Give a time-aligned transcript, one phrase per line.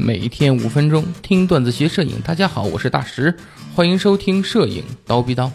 [0.00, 2.20] 每天五分钟听段子学摄影。
[2.24, 3.34] 大家好，我是大石，
[3.74, 5.50] 欢迎收听摄影刀逼刀。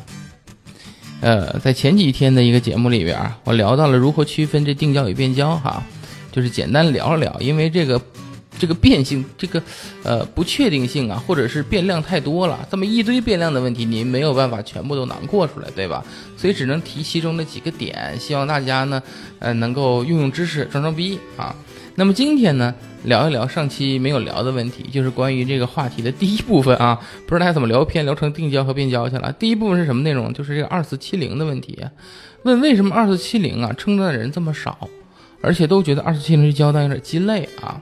[1.21, 5.81] 呃，在前几天的一个节目里边，我聊到了如何区分这定焦与变焦哈，
[6.29, 7.99] 就是简单聊了聊，因为这个
[8.59, 9.63] 这个变性，这个
[10.03, 16.03] 呃不确定性啊，或者是变量太多了，这么一堆变量的问题，您没有办法全部都囊括出来，对吧？
[16.35, 19.01] 所以只能提其中的几个点，希望大家呢，
[19.39, 21.55] 呃，能够用用知识装装逼啊。
[21.95, 22.73] 那么今天呢，
[23.03, 29.31] 聊一聊上期没有聊的问题，就是关于这个话题的第一部分啊，不知道大家怎么聊偏，聊成定焦和变焦去了。
[29.33, 30.33] 第一部分是什么内容？
[30.33, 31.77] 就是这个二四七零的问题，
[32.41, 34.89] 问为什么二四七零啊称赞的人这么少，
[35.41, 37.79] 而且都觉得二四七零这焦段有点鸡肋啊。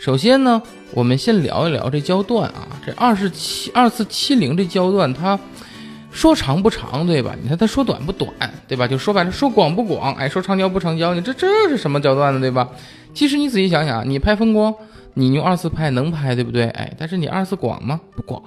[0.00, 0.62] 首先呢，
[0.92, 5.38] 我们先聊一聊这焦段啊，这二四七二四七零这焦段它。
[6.10, 7.34] 说长不长，对吧？
[7.42, 8.30] 你看他说短不短，
[8.66, 8.86] 对吧？
[8.86, 12.68] 就说白了，说广不广，哎，说长焦不长焦，你这这是什么焦段呢，对吧？
[13.14, 14.74] 其实你仔细想想，你拍风光，
[15.14, 16.68] 你用二四拍能拍，对不对？
[16.70, 18.00] 哎，但是你二四广吗？
[18.16, 18.42] 不广。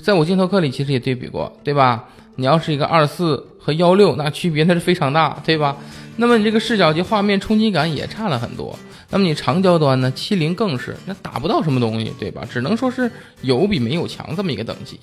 [0.00, 2.04] 在我镜头课里其实也对比过，对吧？
[2.36, 5.76] 你要是一个二四和幺六，那区别那是非常大，对吧？
[6.16, 8.78] 那么你这个视角及画面冲击感也差了很多。
[9.10, 10.10] 那么你长焦端呢？
[10.10, 12.42] 七零更是，那打不到什么东西，对吧？
[12.48, 13.10] 只能说是
[13.42, 14.98] 有比没有强这么一个等级。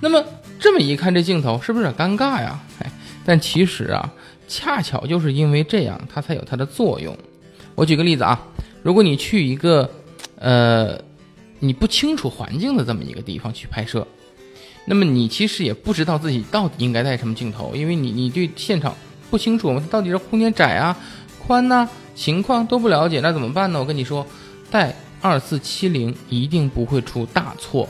[0.00, 0.24] 那么
[0.60, 2.60] 这么一看，这镜头是不是有点尴尬呀？
[2.80, 2.90] 哎，
[3.24, 4.12] 但其实啊，
[4.46, 7.16] 恰巧就是因为这样，它才有它的作用。
[7.74, 8.40] 我举个例子啊，
[8.82, 9.90] 如果你去一个，
[10.36, 10.98] 呃，
[11.58, 14.06] 你不清楚环境的这么一个地方去拍摄，
[14.84, 18.94] 那么你其实也不知道自己到底应该带什么镜头，因为你你对现场
[19.30, 20.96] 不清楚嘛，它到底是空间窄啊、
[21.44, 23.78] 宽呐，情况都不了解，那怎么办呢？
[23.80, 24.24] 我跟你说，
[24.70, 27.88] 带二四七零一定不会出大错。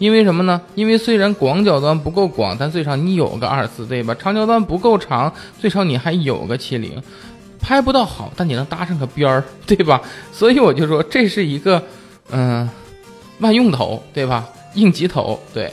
[0.00, 0.58] 因为什么呢？
[0.74, 4.14] 因为虽然广角端不够广，但最少你有个二四，对吧？
[4.14, 7.00] 长焦端不够长，最少你还有个七零，
[7.60, 10.00] 拍不到好，但你能搭上个边儿， 对吧？
[10.32, 11.82] 所以我就说这是一个，
[12.30, 12.66] 嗯，
[13.40, 14.48] 万用头，对吧？
[14.74, 15.70] 应急头，对。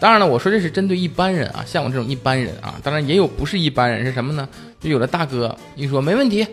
[0.00, 4.48] 当然了，我说这是针对一般人啊，像我这种一般人啊，当然也有不是一般人，是什么呢？
[4.80, 6.44] 就有的大哥一说没问题，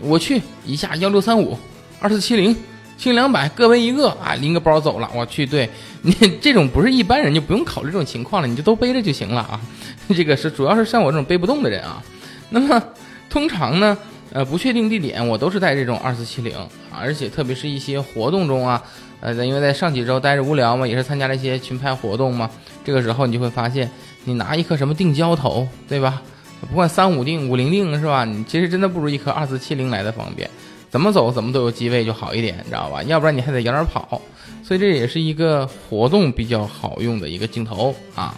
[0.00, 1.58] 我去一下幺六三五
[1.98, 2.54] 二四七零。
[2.98, 5.08] 轻两百各背一个啊，拎个包走了。
[5.14, 5.70] 我去，对
[6.02, 9.60] 你这种不是一般人就不用考虑这种情况了，你就都背着就行了啊。
[10.14, 12.02] 这个是主要是像我这种背不动的人啊。
[12.50, 12.82] 那么
[13.30, 13.96] 通常呢，
[14.32, 16.54] 呃，不确定地点我都是带这种二四七零，
[16.90, 18.82] 而且特别是一些活动中啊，
[19.20, 22.50] 呃，因为在上几周待着无聊嘛，也是参加了一些群拍活动嘛，
[22.84, 23.88] 这个时候你就会发现，
[24.24, 26.20] 你拿一颗什么定焦头，对吧？
[26.68, 28.24] 不管三五定、五零定是吧？
[28.24, 30.50] 你其实真的不如一颗二四七零来的方便。
[30.90, 33.02] 怎么走怎么都有机位就好一点，你知道吧？
[33.02, 34.20] 要不然你还得摇点跑，
[34.64, 38.34] 所以这也是一个活动比较好用的一个镜头啊。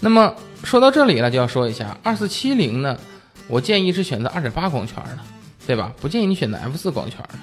[0.00, 2.96] 那么说到这里了，就要说一下二四七零呢，
[3.48, 5.18] 我建议是选择二点八光圈的，
[5.66, 5.92] 对吧？
[6.00, 7.34] 不建议你选择 f 四光圈的。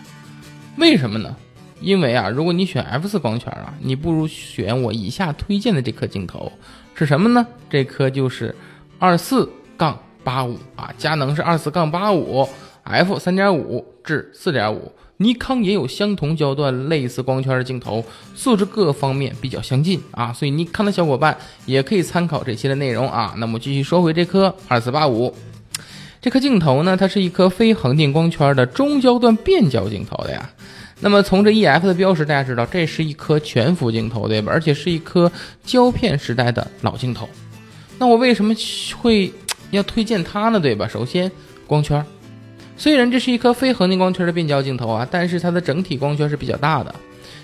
[0.77, 1.35] 为什么呢？
[1.79, 6.51] 因为啊，如果你选 f 四光圈啊，你不如选我以下推荐的这颗镜头
[6.93, 7.45] 是什么呢？
[7.69, 8.55] 这颗就是
[8.99, 12.47] 二四杠八五啊，佳能是二四杠八五。
[12.83, 18.03] F 三点五至四点五，尼康也有相同焦段、类似光圈的镜头，
[18.35, 23.33] 素质各方面比较相近啊，所以尼康的小伙伴也可以参考这些的内容啊。
[23.37, 25.33] 那么继续说回这颗二四八五，
[26.19, 30.49] 这颗镜头呢，它是一颗非恒定光圈的中焦段变焦镜头的呀。
[31.03, 34.51] 那么从这 EF 的标识，大家知道这是一颗全幅镜头，对吧？
[34.51, 35.31] 而且是一颗
[35.63, 37.27] 胶片时代的老镜头。
[37.97, 38.53] 那我为什么
[38.99, 39.31] 会
[39.69, 40.59] 要推荐它呢？
[40.59, 40.87] 对吧？
[40.87, 41.31] 首先
[41.65, 42.03] 光圈。
[42.81, 46.95] 虽然这是一颗非恒定光圈的变焦镜头啊，但是它的整体光圈是比较大的。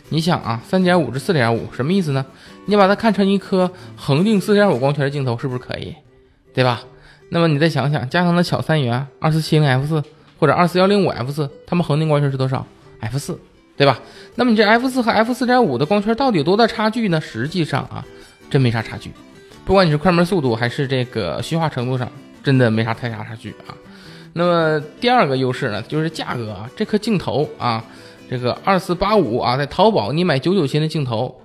[0.09, 2.25] 你想啊，三点五至四点五什么意思呢？
[2.66, 5.94] 你把它看成一颗恒定四点五光圈的镜头，是不是可以？
[6.56, 6.81] 对吧？
[7.30, 10.03] 那么你再想想，佳能的小三元二四七零 F 四
[10.40, 12.66] 或者二四幺零五 F 四，它们恒定光圈是多少
[13.02, 13.40] ？F 四，
[13.75, 14.00] 对吧？
[14.34, 17.22] 那么你这 F 四和 F 四点五的光圈到底有多大差距呢？
[17.22, 18.04] 实际上啊，
[18.50, 19.12] 真没啥差距。
[19.66, 22.12] 不管你是快门速度还是这个虚化程度上，
[22.42, 23.78] 真的没啥太大差距啊。
[24.38, 27.84] 那么第二个优势呢，就是价格啊，这颗镜头啊，
[28.30, 31.36] 这个二四八五啊，在淘宝你买九九新的镜头，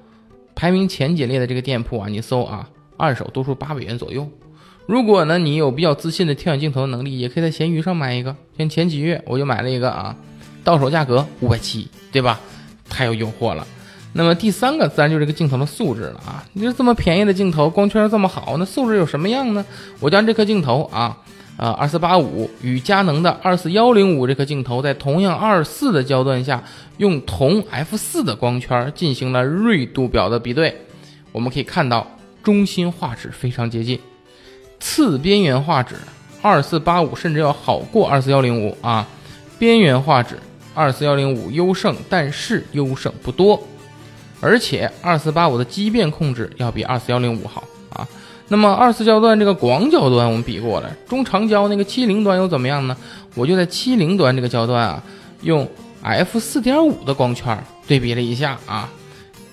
[0.55, 2.69] 排名前几列的这个店铺啊，你搜啊，
[2.99, 4.29] 二手都是八百元左右。
[4.85, 8.37] 如果呢你有比较自信的挑选镜头能力，也可以在闲鱼上买一个。
[8.59, 10.15] 像前几月我就买了一个啊，
[10.63, 12.39] 到手价格五百七，对吧？
[12.91, 13.67] 太有诱惑了。
[14.13, 19.65] 那么第三个自然就是这个镜头的素质了啊，你说这么便宜的镜头，光圈这么好，那素质有什么样呢？
[19.99, 21.17] 我将这颗镜头啊。
[21.57, 26.63] 啊，二四八五与佳能的二四幺零五这颗镜头在同样二四的焦段下，
[26.97, 30.75] 用同 f 四的光圈进行了锐度表的比对，
[31.31, 32.07] 我们可以看到
[32.43, 34.01] 中心画质非常接近，
[34.81, 35.95] 次边缘画质
[36.41, 39.07] 二四八五甚至要好过二四幺零五啊，
[39.59, 40.39] 边缘画质
[40.75, 43.63] 二四幺零五优胜，但是优胜不多。
[44.41, 47.63] 而且二四八五的畸变控制要比二四幺零五好。
[48.49, 52.97] 那么二四焦段这个广角端我们比过了，中长焦那个七零端又怎么样呢？
[53.35, 55.03] 我就在七零端这个焦段啊，
[55.43, 55.67] 用
[56.03, 57.57] f 四点五的光圈
[57.87, 58.89] 对比了一下啊，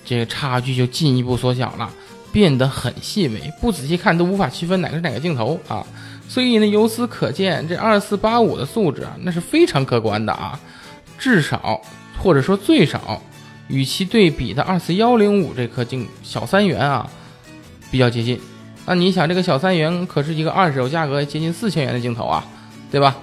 [0.04, 1.88] 这个差距就进一步缩小了，
[2.30, 5.86] 变得很细微，不仔细看都无法区分哪个是哪个镜头啊。
[6.28, 10.60] 所以呢，由此可见，这二四八五的素质啊，那是非常可观的啊，
[11.18, 11.80] 至少
[12.18, 13.22] 或者说最少，
[13.68, 17.08] 与其对比的二四幺零五这颗镜小三元啊，
[17.90, 18.38] 比较接近。
[18.90, 22.44] 那你想，这个小三元可是一个二手价格接近四千元的镜头啊，
[22.90, 23.14] 对吧？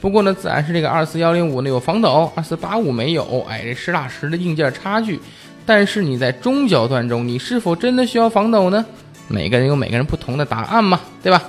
[0.00, 5.20] 不过呢，自然是这个二四幺零五呢有防抖，二四八五没有，哎，这实打实的硬件差距。
[5.66, 8.86] 但是你在中焦段中，你是否真的需要防抖呢？
[9.26, 11.42] 每个人有每个人不同的答案嘛，对吧？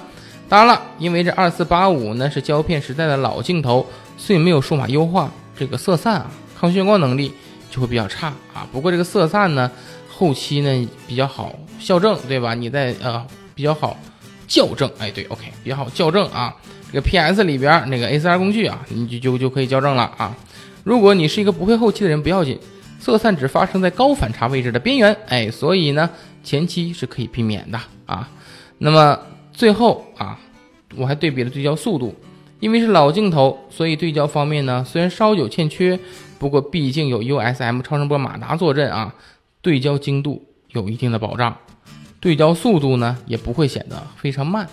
[0.50, 3.85] 当然了，因为这二四八五呢是胶片时代的老镜头，
[4.18, 7.31] 所以没有数码优化，这个色散啊、抗眩光能力
[7.69, 8.65] 就会比较差啊。
[8.71, 9.69] 不过这个色散呢，
[10.09, 12.56] 后期呢比较好校正，对吧？
[12.56, 13.23] 你在呃。
[13.57, 13.98] 比较好
[14.48, 16.56] 校正，哎，对，OK，比较好校正啊。
[16.89, 20.38] 这个 PS 里边那个 A C R 工具啊，你就就就可以校正了啊。
[20.83, 22.57] 如果你是一个不会后期的人，不要紧，
[23.00, 26.07] 色散只发生在高反差位置的边缘，哎，所以呢，
[26.44, 28.30] 前期是可以避免的啊。
[28.77, 29.19] 那么
[29.51, 30.39] 最后啊，
[30.95, 32.15] 我还对比了对焦速度，
[32.59, 36.00] 因为是老镜头，所以对焦方面呢，虽然稍有欠缺，
[36.38, 39.13] 不过毕竟有 USM 超声波马达坐镇啊，
[39.62, 41.57] 对焦精度有一定的保障。
[42.27, 44.68] 对焦速度呢也不会显得非常慢，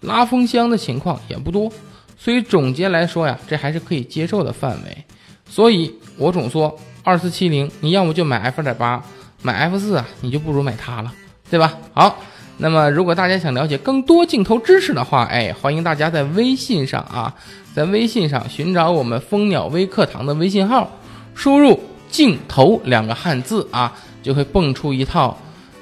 [0.00, 1.70] 拉风箱的情况也不多，
[2.18, 5.04] 所以总结来说呀，这还是可以接受的范围。
[5.48, 9.00] 所以我总说，二四七零你要么就买 f 二点八，
[9.40, 11.12] 买 f 四啊，你就不如买它了，
[11.48, 11.78] 对吧？
[11.94, 12.18] 好，
[12.56, 17.32] 那么如果大家想了解更多镜头知识的话，哎，欢迎大家在微信上啊，
[17.72, 20.90] 在微信上寻找我们蜂鸟微课堂的微信号，
[21.36, 21.80] 输入
[22.10, 23.94] “镜头”两个汉字啊，
[24.24, 25.38] 就会蹦出一套。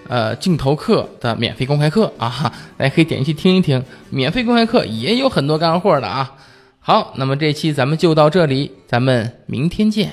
[0.08, 3.82] 呃，镜头课的免费公开课啊，大家可以点进去听一听。
[4.10, 6.32] 免费公开课也有很多干货的啊。
[6.78, 10.12] 好，那么这期咱们就到这里，咱们明天见。